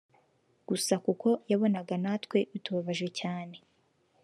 Gusa 0.67 0.93
kuko 1.05 1.27
yabonaga 1.51 1.93
natwe 2.03 2.37
bitubabaje 2.51 3.07
cyane 3.19 3.55